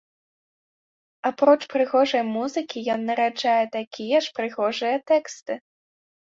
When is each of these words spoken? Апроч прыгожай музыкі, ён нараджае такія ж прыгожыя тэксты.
Апроч 1.29 1.57
прыгожай 1.73 2.23
музыкі, 2.33 2.77
ён 2.95 3.01
нараджае 3.11 3.61
такія 3.79 4.17
ж 4.25 4.37
прыгожыя 4.41 4.97
тэксты. 5.15 5.53